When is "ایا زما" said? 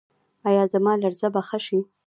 0.47-0.93